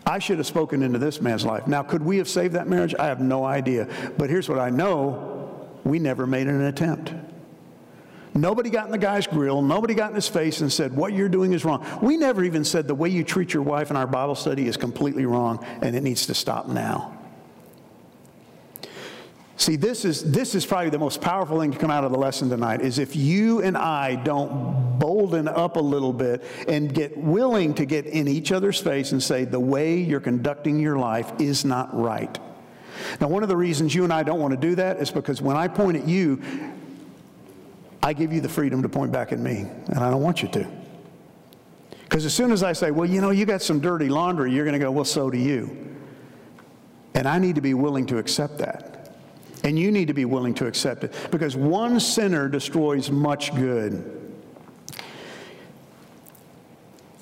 [0.06, 1.66] I should have spoken into this man's life.
[1.66, 2.94] Now, could we have saved that marriage?
[2.98, 3.88] I have no idea.
[4.18, 7.12] But here's what I know we never made an attempt.
[8.34, 9.62] Nobody got in the guy's grill.
[9.62, 11.86] Nobody got in his face and said, What you're doing is wrong.
[12.02, 14.76] We never even said the way you treat your wife in our Bible study is
[14.76, 17.16] completely wrong and it needs to stop now.
[19.56, 22.18] See, this is, this is probably the most powerful thing to come out of the
[22.18, 27.16] lesson tonight is if you and I don't bolden up a little bit and get
[27.16, 31.32] willing to get in each other's face and say, the way you're conducting your life
[31.38, 32.36] is not right.
[33.20, 35.40] Now, one of the reasons you and I don't want to do that is because
[35.40, 36.42] when I point at you,
[38.04, 40.48] I give you the freedom to point back at me, and I don't want you
[40.48, 40.68] to.
[42.02, 44.66] Because as soon as I say, well, you know, you got some dirty laundry, you're
[44.66, 45.96] going to go, well, so do you.
[47.14, 49.16] And I need to be willing to accept that.
[49.64, 51.14] And you need to be willing to accept it.
[51.30, 54.20] Because one sinner destroys much good.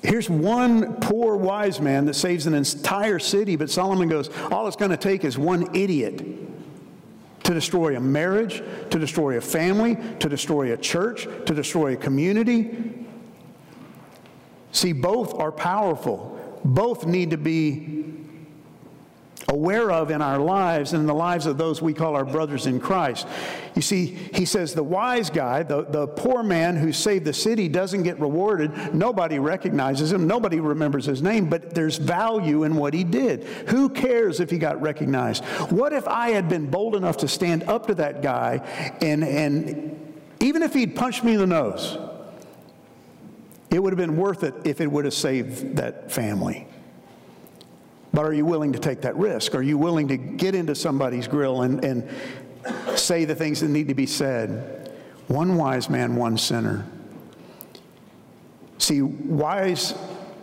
[0.01, 4.75] Here's one poor wise man that saves an entire city, but Solomon goes, all it's
[4.75, 6.52] going to take is one idiot
[7.43, 11.97] to destroy a marriage, to destroy a family, to destroy a church, to destroy a
[11.97, 13.05] community.
[14.71, 16.61] See, both are powerful.
[16.65, 18.12] Both need to be
[19.53, 22.65] aware of in our lives and in the lives of those we call our brothers
[22.65, 23.27] in Christ.
[23.75, 27.69] You see, he says the wise guy, the, the poor man who saved the city,
[27.69, 28.93] doesn't get rewarded.
[28.95, 33.43] Nobody recognizes him, nobody remembers his name, but there's value in what he did.
[33.69, 35.45] Who cares if he got recognized?
[35.69, 38.57] What if I had been bold enough to stand up to that guy
[39.01, 41.97] and, and even if he'd punched me in the nose,
[43.69, 46.67] it would have been worth it if it would have saved that family.
[48.13, 49.55] But are you willing to take that risk?
[49.55, 52.09] Are you willing to get into somebody's grill and, and
[52.95, 54.91] say the things that need to be said?
[55.27, 56.85] One wise man, one sinner.
[58.77, 59.95] See, wise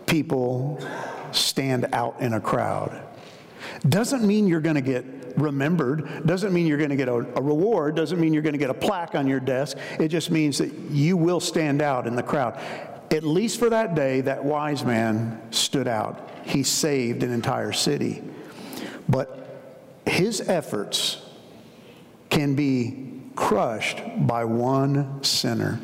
[0.05, 0.85] people
[1.31, 3.01] stand out in a crowd.
[3.87, 5.05] Doesn't mean you're going to get
[5.37, 8.59] remembered, doesn't mean you're going to get a, a, reward, doesn't mean you're going to
[8.59, 9.77] get a plaque on your desk.
[9.97, 12.59] It just means that you will stand out in the crowd.
[13.11, 16.29] At least for that day, that wise man stood out.
[16.45, 18.23] He saved an entire city.
[19.09, 19.37] But
[20.05, 21.21] his efforts
[22.29, 25.79] can be crushed by one sinner.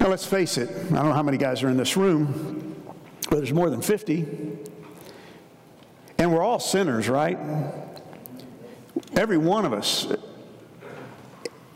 [0.00, 2.74] Now, let's face it, I don't know how many guys are in this room,
[3.28, 4.26] but there's more than 50.
[6.16, 7.38] And we're all sinners, right?
[9.14, 10.06] Every one of us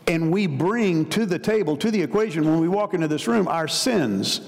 [0.07, 3.47] and we bring to the table, to the equation, when we walk into this room,
[3.47, 4.41] our sins,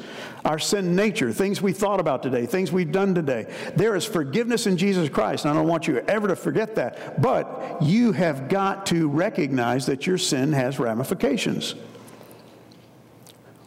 [0.46, 3.52] our sin nature, things we thought about today, things we've done today.
[3.76, 5.46] There is forgiveness in Jesus Christ.
[5.46, 7.22] And I don't want you ever to forget that.
[7.22, 11.76] But you have got to recognize that your sin has ramifications.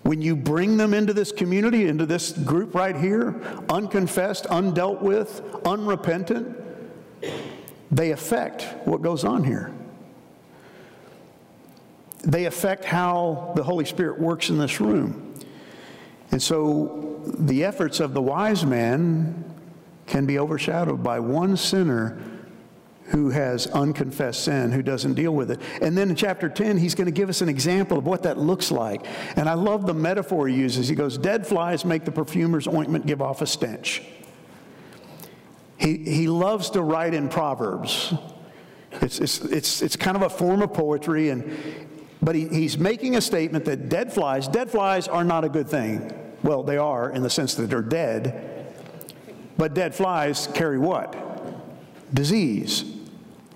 [0.03, 5.42] When you bring them into this community, into this group right here, unconfessed, undealt with,
[5.64, 6.57] unrepentant,
[7.90, 9.72] they affect what goes on here
[12.22, 15.35] they affect how the Holy Spirit works in this room.
[16.30, 19.44] And so the efforts of the wise man
[20.06, 22.20] can be overshadowed by one sinner
[23.06, 25.61] who has unconfessed sin, who doesn't deal with it.
[25.83, 28.38] And then in chapter 10, he's going to give us an example of what that
[28.38, 29.04] looks like.
[29.37, 30.87] And I love the metaphor he uses.
[30.87, 34.02] He goes, Dead flies make the perfumer's ointment give off a stench.
[35.76, 38.14] He, he loves to write in Proverbs.
[38.92, 41.88] It's, it's, it's, it's kind of a form of poetry, and
[42.22, 45.68] but he, he's making a statement that dead flies, dead flies are not a good
[45.68, 46.12] thing.
[46.42, 48.66] Well, they are in the sense that they're dead.
[49.56, 51.16] But dead flies carry what?
[52.14, 52.85] Disease.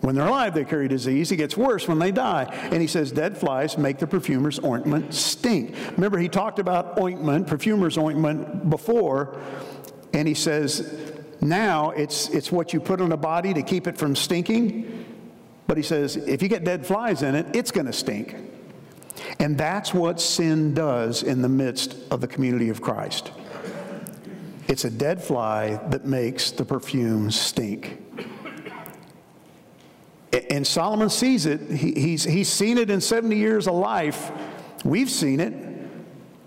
[0.00, 1.32] When they're alive, they carry disease.
[1.32, 2.44] It gets worse when they die.
[2.70, 5.74] And he says, Dead flies make the perfumer's ointment stink.
[5.92, 9.40] Remember, he talked about ointment, perfumer's ointment, before.
[10.12, 11.00] And he says,
[11.40, 15.06] Now it's, it's what you put on a body to keep it from stinking.
[15.66, 18.36] But he says, If you get dead flies in it, it's going to stink.
[19.38, 23.32] And that's what sin does in the midst of the community of Christ.
[24.68, 28.00] It's a dead fly that makes the perfume stink.
[30.50, 31.70] And Solomon sees it.
[31.70, 34.32] he's, he's seen it in 70 years of life.
[34.84, 35.52] We've seen it.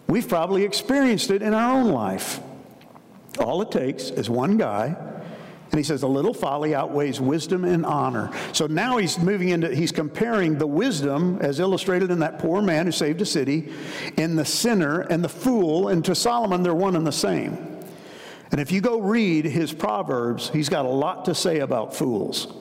[0.07, 2.39] We've probably experienced it in our own life.
[3.39, 4.95] All it takes is one guy
[5.69, 8.31] and he says, a little folly outweighs wisdom and honor.
[8.53, 12.85] So now he's moving into, he's comparing the wisdom, as illustrated in that poor man
[12.85, 13.71] who saved a city,
[14.17, 15.89] and the sinner and the fool.
[15.89, 17.79] And to Solomon, they're one and the same.
[18.51, 22.53] And if you go read his Proverbs, he's got a lot to say about fools.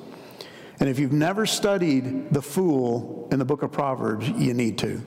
[0.81, 5.01] And if you've never studied the fool in the book of Proverbs, you need to.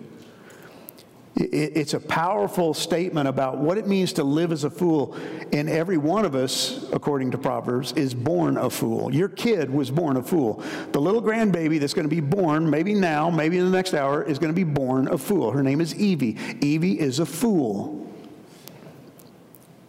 [1.42, 5.16] It's a powerful statement about what it means to live as a fool.
[5.54, 9.14] And every one of us, according to Proverbs, is born a fool.
[9.14, 10.62] Your kid was born a fool.
[10.92, 14.22] The little grandbaby that's going to be born, maybe now, maybe in the next hour,
[14.22, 15.52] is going to be born a fool.
[15.52, 16.38] Her name is Evie.
[16.60, 18.06] Evie is a fool.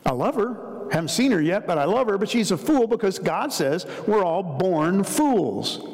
[0.07, 0.89] I love her.
[0.93, 2.17] Haven't seen her yet, but I love her.
[2.17, 5.85] But she's a fool because God says we're all born fools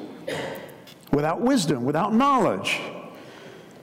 [1.12, 2.78] without wisdom, without knowledge.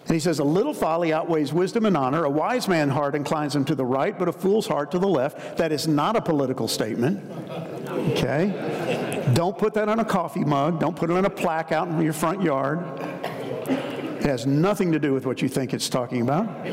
[0.06, 2.26] And he says, A little folly outweighs wisdom and honor.
[2.26, 5.08] A wise man's heart inclines him to the right, but a fool's heart to the
[5.08, 5.58] left.
[5.58, 7.32] That is not a political statement.
[8.12, 9.32] Okay?
[9.34, 10.80] Don't put that on a coffee mug.
[10.80, 12.80] Don't put it on a plaque out in your front yard.
[13.70, 16.66] It has nothing to do with what you think it's talking about.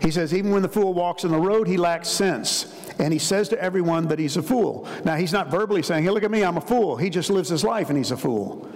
[0.00, 2.74] He says, Even when the fool walks in the road, he lacks sense.
[2.98, 4.88] And he says to everyone that he's a fool.
[5.04, 6.96] Now, he's not verbally saying, Hey, look at me, I'm a fool.
[6.96, 8.68] He just lives his life and he's a fool.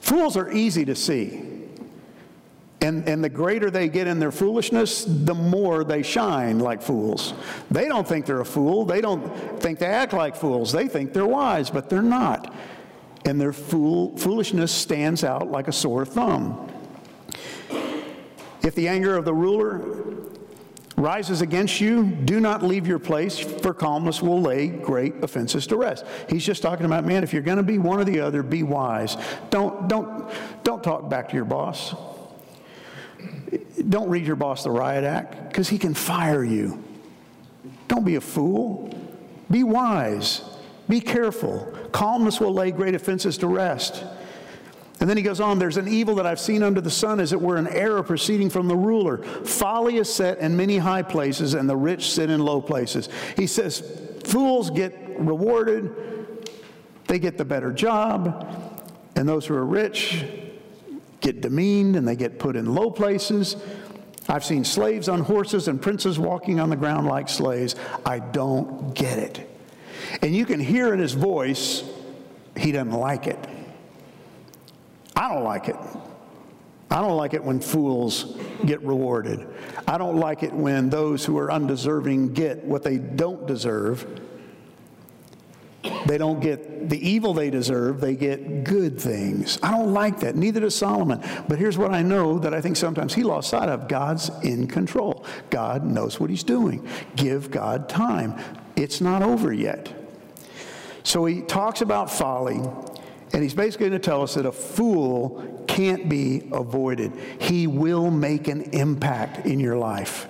[0.00, 1.46] Fools are easy to see.
[2.82, 7.34] And, and the greater they get in their foolishness, the more they shine like fools.
[7.70, 8.86] They don't think they're a fool.
[8.86, 9.28] They don't
[9.60, 10.72] think they act like fools.
[10.72, 12.54] They think they're wise, but they're not.
[13.26, 16.72] And their fool, foolishness stands out like a sore thumb.
[18.62, 20.19] If the anger of the ruler
[21.00, 25.76] rises against you, do not leave your place, for calmness will lay great offenses to
[25.76, 26.04] rest.
[26.28, 28.62] He's just talking about, man, if you're going to be one or the other, be
[28.62, 29.16] wise.
[29.48, 30.30] Don't, don't,
[30.62, 31.94] don't talk back to your boss.
[33.88, 36.82] Don't read your boss the riot act because he can fire you.
[37.88, 38.94] Don't be a fool.
[39.50, 40.42] Be wise.
[40.88, 41.72] Be careful.
[41.92, 44.04] Calmness will lay great offenses to rest.
[45.00, 47.32] And then he goes on, there's an evil that I've seen under the sun, as
[47.32, 49.18] it were an error proceeding from the ruler.
[49.18, 53.08] Folly is set in many high places, and the rich sit in low places.
[53.36, 53.82] He says,
[54.24, 55.90] fools get rewarded,
[57.06, 58.46] they get the better job,
[59.16, 60.24] and those who are rich
[61.20, 63.56] get demeaned and they get put in low places.
[64.28, 67.74] I've seen slaves on horses and princes walking on the ground like slaves.
[68.06, 69.50] I don't get it.
[70.22, 71.82] And you can hear in his voice,
[72.56, 73.38] he doesn't like it.
[75.16, 75.76] I don't like it.
[76.90, 79.46] I don't like it when fools get rewarded.
[79.86, 84.20] I don't like it when those who are undeserving get what they don't deserve.
[86.06, 89.58] They don't get the evil they deserve, they get good things.
[89.62, 90.34] I don't like that.
[90.34, 91.22] Neither does Solomon.
[91.48, 94.66] But here's what I know that I think sometimes he lost sight of God's in
[94.66, 95.24] control.
[95.48, 96.86] God knows what he's doing.
[97.16, 98.38] Give God time.
[98.76, 99.92] It's not over yet.
[101.02, 102.60] So he talks about folly
[103.32, 107.12] and he's basically going to tell us that a fool can't be avoided.
[107.38, 110.26] He will make an impact in your life.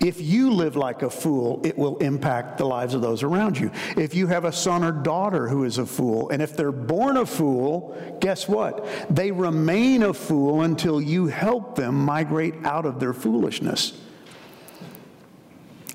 [0.00, 3.70] If you live like a fool, it will impact the lives of those around you.
[3.96, 7.18] If you have a son or daughter who is a fool, and if they're born
[7.18, 8.84] a fool, guess what?
[9.14, 14.00] They remain a fool until you help them migrate out of their foolishness.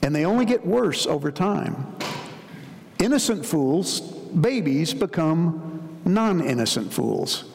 [0.02, 1.98] And they only get worse over time.
[3.00, 7.46] Innocent fools, babies, become non innocent fools.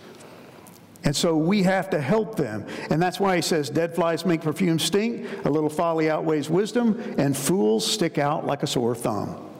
[1.04, 2.66] And so we have to help them.
[2.90, 7.02] And that's why he says, Dead flies make perfume stink, a little folly outweighs wisdom,
[7.18, 9.50] and fools stick out like a sore thumb.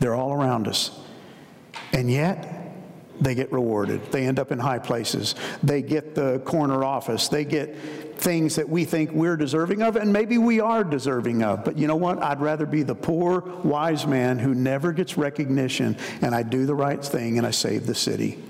[0.00, 1.00] They're all around us.
[1.92, 2.58] And yet,
[3.20, 4.12] they get rewarded.
[4.12, 5.34] They end up in high places.
[5.62, 7.28] They get the corner office.
[7.28, 7.74] They get
[8.18, 11.64] things that we think we're deserving of, and maybe we are deserving of.
[11.64, 12.22] But you know what?
[12.22, 16.74] I'd rather be the poor, wise man who never gets recognition, and I do the
[16.74, 18.42] right thing and I save the city,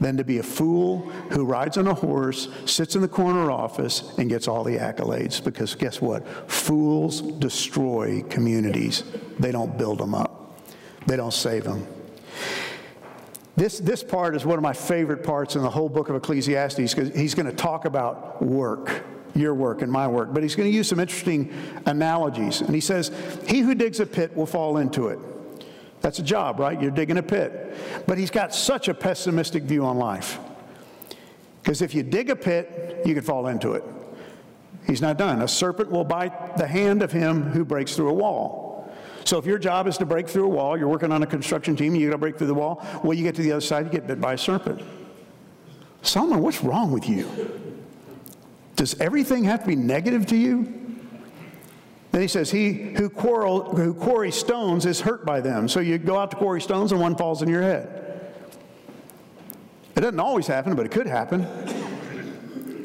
[0.00, 4.16] than to be a fool who rides on a horse, sits in the corner office,
[4.18, 5.42] and gets all the accolades.
[5.42, 6.26] Because guess what?
[6.50, 9.02] Fools destroy communities,
[9.38, 10.60] they don't build them up,
[11.06, 11.86] they don't save them.
[13.58, 16.94] This, this part is one of my favorite parts in the whole book of Ecclesiastes
[16.94, 19.02] because he's going to talk about work,
[19.34, 21.52] your work and my work, but he's going to use some interesting
[21.84, 22.60] analogies.
[22.60, 23.10] And he says,
[23.48, 25.18] He who digs a pit will fall into it.
[26.00, 26.80] That's a job, right?
[26.80, 27.76] You're digging a pit.
[28.06, 30.38] But he's got such a pessimistic view on life.
[31.60, 33.82] Because if you dig a pit, you could fall into it.
[34.86, 35.42] He's not done.
[35.42, 38.67] A serpent will bite the hand of him who breaks through a wall.
[39.28, 41.76] So if your job is to break through a wall, you're working on a construction
[41.76, 42.82] team, you got to break through the wall.
[43.04, 44.80] Well, you get to the other side, you get bit by a serpent.
[46.00, 47.28] Solomon, what's wrong with you?
[48.76, 50.62] Does everything have to be negative to you?
[52.10, 55.68] Then he says, He who, quarrel, who quarries stones is hurt by them.
[55.68, 58.32] So you go out to quarry stones and one falls in your head.
[59.94, 61.46] It doesn't always happen, but it could happen.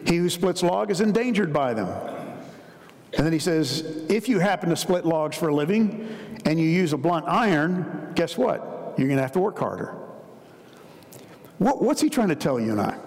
[0.06, 1.88] He who splits log is endangered by them.
[3.16, 6.10] And then he says, if you happen to split logs for a living
[6.46, 8.96] and you use a blunt iron, guess what?
[8.98, 9.96] You're going to have to work harder.
[11.58, 12.98] What, what's he trying to tell you and I?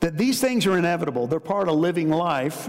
[0.00, 1.26] That these things are inevitable.
[1.26, 2.68] They're part of living life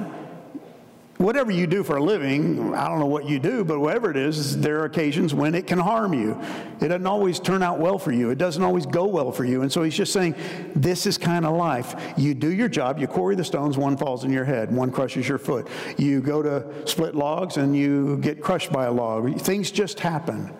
[1.18, 4.18] whatever you do for a living, I don't know what you do, but whatever it
[4.18, 6.40] is, there are occasions when it can harm you.
[6.80, 8.30] It doesn't always turn out well for you.
[8.30, 9.62] It doesn't always go well for you.
[9.64, 10.36] And so he's just saying,
[10.76, 12.14] this is kind of life.
[12.18, 15.28] You do your job, you quarry the stones, one falls in your head, one crushes
[15.28, 15.68] your foot.
[15.98, 19.40] You go to split logs and you get crushed by a log.
[19.42, 20.54] Things just happen.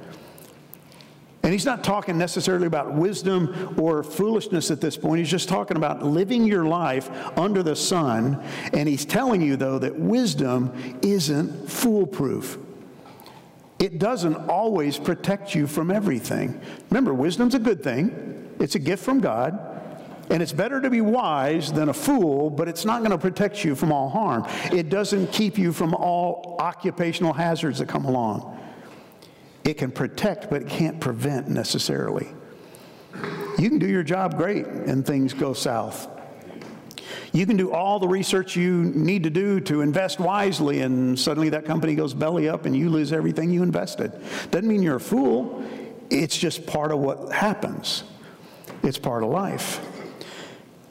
[1.44, 5.20] And he's not talking necessarily about wisdom or foolishness at this point.
[5.20, 8.44] He's just talking about living your life under the sun.
[8.74, 12.58] And he's telling you, though, that wisdom isn't foolproof.
[13.80, 16.60] It doesn't always protect you from everything.
[16.90, 19.76] Remember, wisdom's a good thing, it's a gift from God.
[20.30, 23.64] And it's better to be wise than a fool, but it's not going to protect
[23.64, 24.46] you from all harm.
[24.74, 28.60] It doesn't keep you from all occupational hazards that come along.
[29.68, 32.28] It can protect, but it can't prevent necessarily.
[33.60, 36.08] You can do your job great and things go south.
[37.34, 41.50] You can do all the research you need to do to invest wisely, and suddenly
[41.50, 44.14] that company goes belly up and you lose everything you invested.
[44.52, 45.62] Doesn't mean you're a fool,
[46.10, 48.06] it's just part of what happens.
[48.84, 49.86] It's part of life.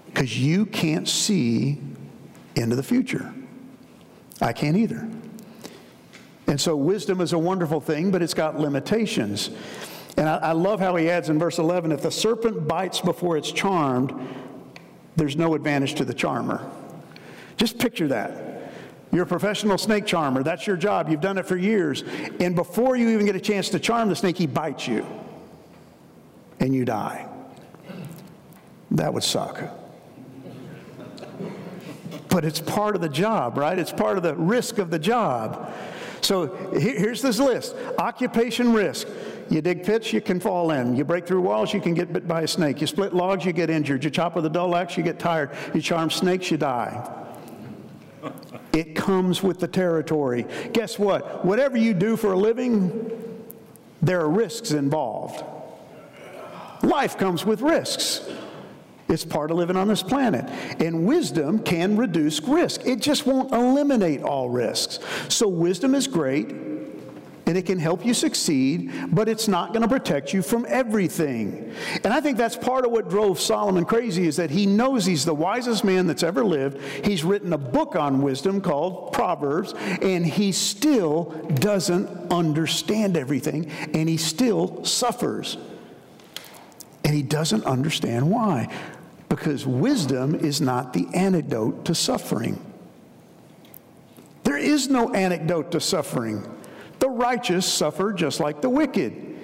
[0.05, 1.80] Because you can't see
[2.55, 3.32] into the future.
[4.42, 5.09] I can't either.
[6.47, 9.51] And so wisdom is a wonderful thing, but it's got limitations.
[10.16, 13.36] And I, I, love how he adds in verse 11 if the serpent bites before
[13.36, 14.14] it's charmed,
[15.16, 16.64] there's no advantage to the charmer.
[17.57, 18.72] Just picture that.
[19.12, 20.42] You're a professional snake charmer.
[20.42, 21.09] That's your job.
[21.09, 22.05] You've done it for years.
[22.40, 25.07] And before you even get a chance to charm the snake, he bites you.
[26.61, 27.28] And you die.
[28.90, 29.62] That would suck.
[32.28, 33.78] But it's part of the job, right?
[33.78, 35.72] It's part of the risk of the job.
[36.20, 39.08] So here's this list occupation risk.
[39.48, 40.96] You dig pits, you can fall in.
[40.96, 42.80] You break through walls, you can get bit by a snake.
[42.80, 44.02] You split logs, you get injured.
[44.02, 45.50] You chop with a dull axe, you get tired.
[45.72, 47.24] You charm snakes, you die.
[48.72, 50.46] It comes with the territory.
[50.72, 51.44] Guess what?
[51.44, 53.42] Whatever you do for a living,
[54.02, 55.44] there are risks involved.
[56.82, 58.28] Life comes with risks.
[59.09, 60.44] It's part of living on this planet.
[60.80, 62.84] And wisdom can reduce risk.
[62.84, 64.98] It just won't eliminate all risks.
[65.28, 66.50] So wisdom is great
[67.46, 71.72] and it can help you succeed, but it's not going to protect you from everything.
[72.02, 75.24] And I think that's part of what drove Solomon crazy is that he knows he's
[75.24, 76.82] the wisest man that's ever lived.
[77.04, 84.09] He's written a book on wisdom called Proverbs, and he still doesn't understand everything, and
[84.09, 85.57] he still suffers.
[87.04, 88.68] And he doesn't understand why
[89.28, 92.64] because wisdom is not the antidote to suffering.
[94.44, 96.48] There is no antidote to suffering.
[96.98, 99.36] The righteous suffer just like the wicked.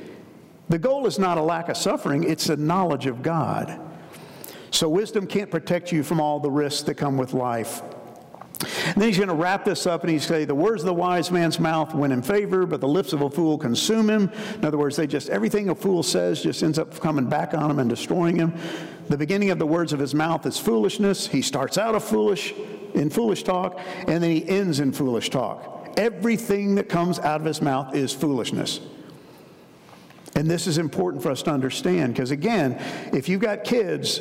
[0.68, 3.78] The goal is not a lack of suffering, it's a knowledge of God.
[4.70, 7.82] So, wisdom can't protect you from all the risks that come with life.
[8.86, 10.94] And then he's going to wrap this up and he's say, The words of the
[10.94, 14.30] wise man's mouth win in favor, but the lips of a fool consume him.
[14.54, 17.70] In other words, they just, everything a fool says just ends up coming back on
[17.70, 18.54] him and destroying him.
[19.08, 21.26] The beginning of the words of his mouth is foolishness.
[21.26, 22.54] He starts out of foolish,
[22.94, 25.94] in foolish talk, and then he ends in foolish talk.
[25.96, 28.80] Everything that comes out of his mouth is foolishness.
[30.34, 32.80] And this is important for us to understand because, again,
[33.12, 34.20] if you've got kids,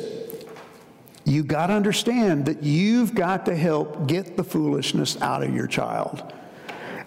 [1.24, 5.66] you got to understand that you've got to help get the foolishness out of your
[5.66, 6.32] child.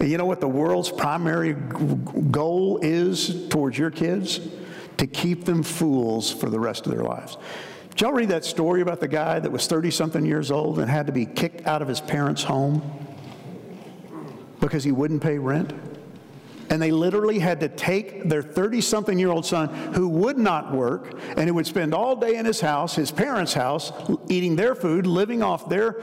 [0.00, 4.40] And you know what the world's primary goal is towards your kids?
[4.98, 7.36] To keep them fools for the rest of their lives.
[7.90, 10.90] Did y'all read that story about the guy that was 30 something years old and
[10.90, 12.82] had to be kicked out of his parents' home
[14.60, 15.72] because he wouldn't pay rent?
[16.68, 20.72] And they literally had to take their 30 something year old son who would not
[20.72, 23.92] work and who would spend all day in his house, his parents' house,
[24.28, 26.02] eating their food, living off their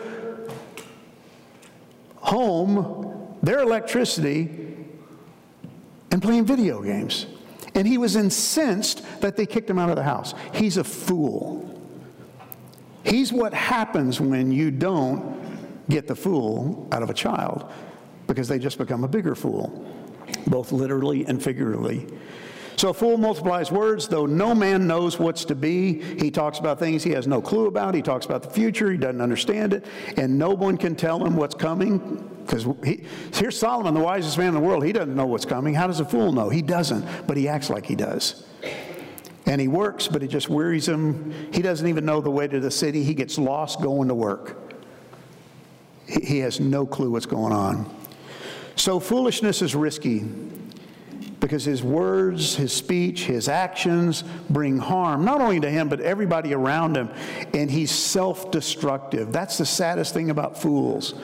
[2.16, 4.50] home, their electricity,
[6.10, 7.28] and playing video games.
[7.76, 10.34] And he was incensed that they kicked him out of the house.
[10.54, 11.70] He's a fool.
[13.04, 15.42] He's what happens when you don't
[15.90, 17.72] get the fool out of a child
[18.28, 19.94] because they just become a bigger fool
[20.48, 22.08] both literally and figuratively.
[22.76, 26.02] So a fool multiplies words, though no man knows what's to be.
[26.20, 27.94] He talks about things he has no clue about.
[27.94, 28.92] He talks about the future.
[28.92, 29.86] He doesn't understand it.
[30.18, 32.30] And no one can tell him what's coming.
[32.46, 32.68] Because
[33.34, 34.84] here's Solomon, the wisest man in the world.
[34.84, 35.74] He doesn't know what's coming.
[35.74, 36.50] How does a fool know?
[36.50, 38.46] He doesn't, but he acts like he does.
[39.46, 41.34] And he works, but it just wearies him.
[41.54, 43.04] He doesn't even know the way to the city.
[43.04, 44.74] He gets lost going to work.
[46.08, 47.94] He has no clue what's going on.
[48.76, 50.26] So foolishness is risky
[51.44, 56.54] because his words, his speech, his actions bring harm, not only to him, but everybody
[56.54, 57.10] around him.
[57.54, 59.34] And he's self destructive.
[59.34, 61.16] That's the saddest thing about fools.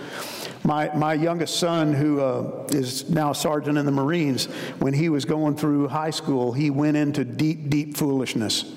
[0.66, 4.48] My, my youngest son, who uh, is now a sergeant in the Marines,
[4.80, 8.76] when he was going through high school, he went into deep, deep foolishness.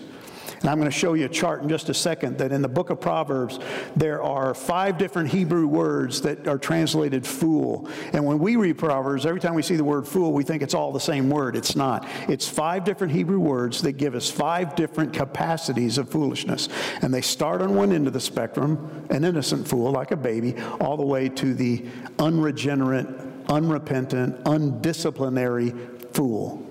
[0.62, 2.68] And I'm going to show you a chart in just a second that in the
[2.68, 3.58] book of Proverbs,
[3.96, 7.88] there are five different Hebrew words that are translated fool.
[8.12, 10.74] And when we read Proverbs, every time we see the word fool, we think it's
[10.74, 11.56] all the same word.
[11.56, 12.06] It's not.
[12.28, 16.68] It's five different Hebrew words that give us five different capacities of foolishness.
[17.02, 20.54] And they start on one end of the spectrum, an innocent fool, like a baby,
[20.80, 21.84] all the way to the
[22.20, 23.08] unregenerate,
[23.48, 25.74] unrepentant, undisciplinary
[26.12, 26.68] fool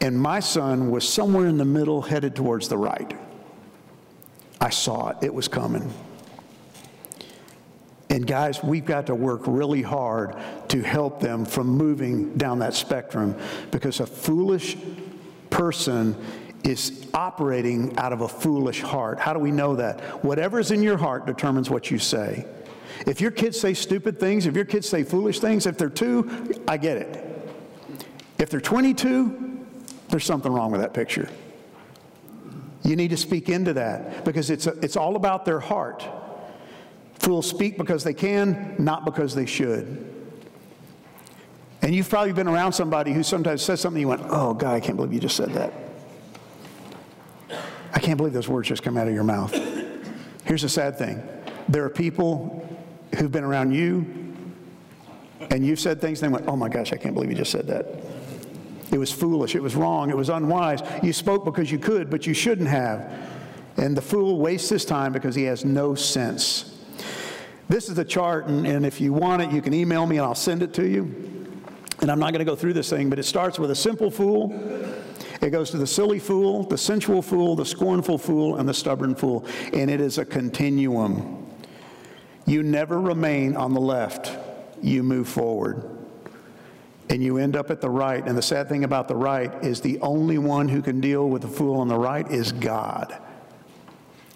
[0.00, 3.12] and my son was somewhere in the middle, headed towards the right.
[4.60, 5.92] I saw it, it was coming.
[8.08, 10.36] And guys, we've got to work really hard
[10.68, 13.36] to help them from moving down that spectrum
[13.70, 14.76] because a foolish
[15.48, 16.16] person
[16.64, 19.18] is operating out of a foolish heart.
[19.20, 20.00] How do we know that?
[20.24, 22.44] Whatever's in your heart determines what you say.
[23.06, 26.52] If your kids say stupid things, if your kids say foolish things, if they're two,
[26.66, 27.26] I get it.
[28.38, 29.49] If they're 22,
[30.10, 31.28] there's something wrong with that picture.
[32.82, 36.06] You need to speak into that because it's, a, it's all about their heart.
[37.14, 40.06] Fools speak because they can, not because they should.
[41.82, 44.80] And you've probably been around somebody who sometimes says something you went, oh, God, I
[44.80, 45.72] can't believe you just said that.
[47.92, 49.52] I can't believe those words just come out of your mouth.
[50.44, 51.22] Here's the sad thing
[51.68, 52.66] there are people
[53.16, 54.34] who've been around you,
[55.50, 57.52] and you've said things, and they went, oh my gosh, I can't believe you just
[57.52, 57.86] said that.
[58.92, 60.80] It was foolish, it was wrong, it was unwise.
[61.02, 63.12] You spoke because you could, but you shouldn't have.
[63.76, 66.76] And the fool wastes his time because he has no sense.
[67.68, 70.26] This is the chart, and, and if you want it, you can email me and
[70.26, 71.02] I'll send it to you.
[72.00, 74.10] And I'm not going to go through this thing, but it starts with a simple
[74.10, 74.52] fool.
[75.40, 79.14] It goes to the silly fool, the sensual fool, the scornful fool, and the stubborn
[79.14, 79.46] fool.
[79.72, 81.46] And it is a continuum.
[82.46, 84.36] You never remain on the left,
[84.82, 85.99] you move forward.
[87.10, 88.24] And you end up at the right.
[88.24, 91.42] And the sad thing about the right is the only one who can deal with
[91.42, 93.20] the fool on the right is God.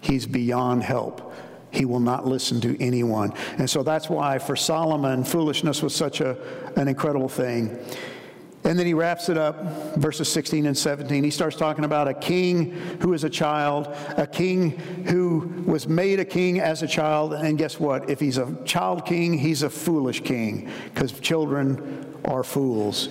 [0.01, 1.33] He's beyond help.
[1.71, 3.33] He will not listen to anyone.
[3.57, 6.37] And so that's why for Solomon, foolishness was such a,
[6.75, 7.79] an incredible thing.
[8.65, 11.23] And then he wraps it up, verses 16 and 17.
[11.23, 13.87] He starts talking about a king who is a child,
[14.17, 14.71] a king
[15.05, 17.33] who was made a king as a child.
[17.33, 18.09] And guess what?
[18.09, 23.09] If he's a child king, he's a foolish king because children are fools.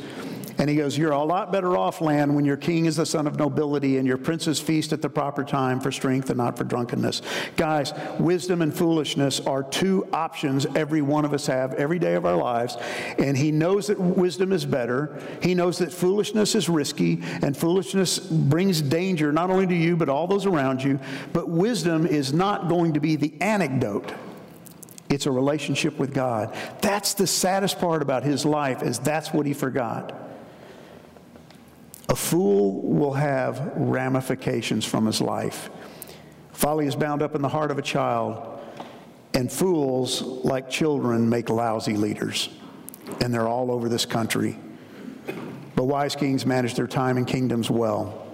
[0.59, 3.27] And he goes, You're a lot better off, land, when your king is the son
[3.27, 6.65] of nobility and your princes feast at the proper time for strength and not for
[6.65, 7.23] drunkenness.
[7.57, 12.25] Guys, wisdom and foolishness are two options every one of us have every day of
[12.25, 12.77] our lives.
[13.19, 15.21] And he knows that wisdom is better.
[15.43, 20.09] He knows that foolishness is risky and foolishness brings danger not only to you, but
[20.09, 20.99] all those around you.
[21.33, 24.13] But wisdom is not going to be the anecdote.
[25.09, 26.55] It's a relationship with God.
[26.81, 30.24] That's the saddest part about his life is that's what he forgot.
[32.09, 35.71] A fool will have ramifications from his life.
[36.53, 38.61] Folly is bound up in the heart of a child,
[39.35, 42.51] and fools, like children, make lousy leaders.
[43.21, 44.57] And they're all over this country.
[45.75, 48.27] But wise kings manage their time and kingdoms well.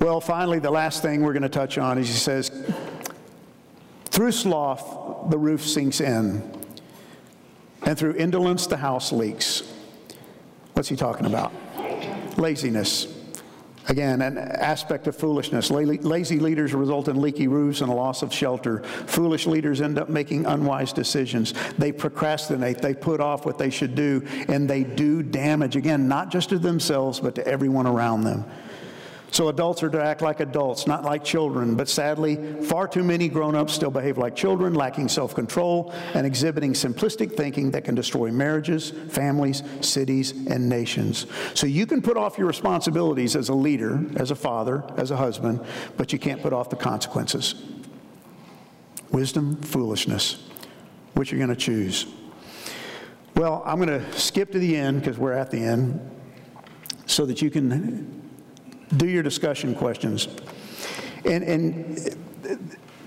[0.00, 2.50] Well, finally, the last thing we're going to touch on is he says,
[4.06, 6.42] through sloth, the roof sinks in,
[7.86, 9.62] and through indolence, the house leaks.
[10.72, 11.52] What's he talking about?
[12.38, 13.18] Laziness.
[13.88, 15.68] Again, an aspect of foolishness.
[15.68, 18.84] Lazy leaders result in leaky roofs and a loss of shelter.
[18.84, 21.52] Foolish leaders end up making unwise decisions.
[21.78, 26.30] They procrastinate, they put off what they should do, and they do damage, again, not
[26.30, 28.44] just to themselves, but to everyone around them.
[29.32, 31.74] So adults are to act like adults, not like children.
[31.74, 36.26] But sadly, far too many grown ups still behave like children, lacking self control and
[36.26, 41.26] exhibiting simplistic thinking that can destroy marriages, families, cities, and nations.
[41.54, 45.16] So you can put off your responsibilities as a leader, as a father, as a
[45.16, 45.64] husband,
[45.96, 47.54] but you can't put off the consequences.
[49.12, 50.46] Wisdom, foolishness.
[51.14, 52.06] Which are you going to choose?
[53.34, 56.10] Well, I'm going to skip to the end because we're at the end
[57.06, 58.21] so that you can
[58.96, 60.28] do your discussion questions.
[61.24, 62.16] And, and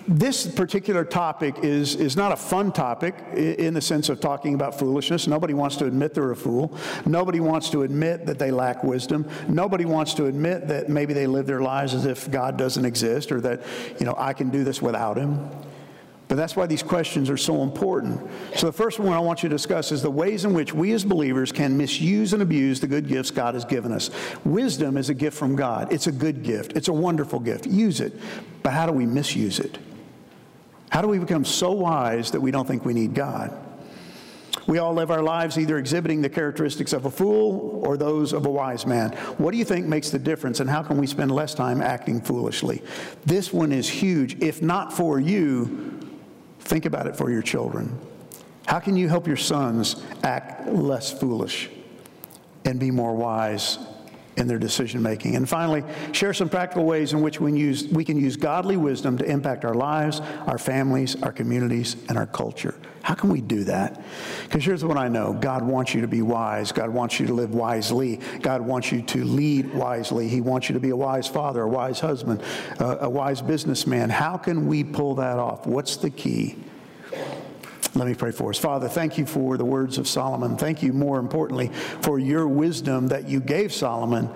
[0.08, 4.78] this particular topic is, is not a fun topic in the sense of talking about
[4.78, 5.26] foolishness.
[5.26, 6.78] Nobody wants to admit they're a fool.
[7.06, 9.28] Nobody wants to admit that they lack wisdom.
[9.48, 13.32] Nobody wants to admit that maybe they live their lives as if God doesn't exist
[13.32, 13.62] or that,
[14.00, 15.50] you know, I can do this without him.
[16.28, 18.20] But that's why these questions are so important.
[18.56, 20.92] So, the first one I want you to discuss is the ways in which we
[20.94, 24.10] as believers can misuse and abuse the good gifts God has given us.
[24.44, 27.68] Wisdom is a gift from God, it's a good gift, it's a wonderful gift.
[27.68, 28.14] Use it.
[28.64, 29.78] But how do we misuse it?
[30.90, 33.56] How do we become so wise that we don't think we need God?
[34.68, 38.48] We all live our lives either exhibiting the characteristics of a fool or those of
[38.48, 39.12] a wise man.
[39.38, 42.20] What do you think makes the difference, and how can we spend less time acting
[42.20, 42.82] foolishly?
[43.26, 44.42] This one is huge.
[44.42, 45.95] If not for you,
[46.66, 47.98] Think about it for your children.
[48.68, 51.70] How can you help your sons act less foolish
[52.66, 53.78] and be more wise
[54.38, 55.36] in their decision making?
[55.36, 59.18] And finally, share some practical ways in which we, use, we can use godly wisdom
[59.18, 62.76] to impact our lives, our families, our communities, and our culture.
[63.06, 64.02] How can we do that?
[64.46, 66.72] Because here's what I know God wants you to be wise.
[66.72, 68.20] God wants you to live wisely.
[68.42, 70.28] God wants you to lead wisely.
[70.28, 72.42] He wants you to be a wise father, a wise husband,
[72.80, 74.10] uh, a wise businessman.
[74.10, 75.68] How can we pull that off?
[75.68, 76.58] What's the key?
[77.96, 78.58] Let me pray for us.
[78.58, 80.58] Father, thank you for the words of Solomon.
[80.58, 81.70] Thank you, more importantly,
[82.02, 84.30] for your wisdom that you gave Solomon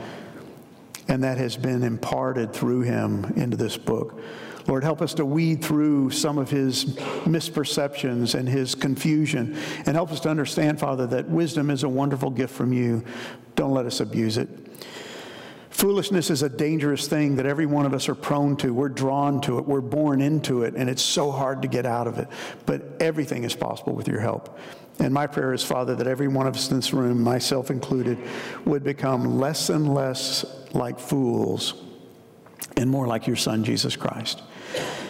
[1.09, 4.21] and that has been imparted through him into this book.
[4.67, 6.85] Lord, help us to weed through some of his
[7.25, 12.29] misperceptions and his confusion, and help us to understand, Father, that wisdom is a wonderful
[12.29, 13.03] gift from you.
[13.55, 14.68] Don't let us abuse it.
[15.79, 18.73] Foolishness is a dangerous thing that every one of us are prone to.
[18.73, 22.05] We're drawn to it, we're born into it, and it's so hard to get out
[22.05, 22.27] of it.
[22.65, 24.59] But everything is possible with your help.
[24.99, 28.17] And my prayer is, Father, that every one of us in this room, myself included,
[28.65, 31.75] would become less and less like fools
[32.75, 34.41] and more like your Son, Jesus Christ.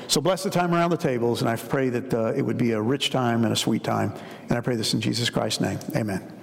[0.08, 2.74] So bless the time around the tables, and I pray that uh, it would be
[2.74, 4.14] a rich time and a sweet time.
[4.50, 5.80] And I pray this in Jesus Christ's name.
[5.96, 6.39] Amen.